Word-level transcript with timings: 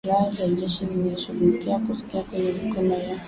Silaha 0.05 0.31
za 0.31 0.45
jeshi 0.47 0.85
zinashukiwa 0.85 1.55
kuangukia 1.79 2.21
kwenye 2.23 2.51
mikono 2.63 2.93
ya 2.93 3.17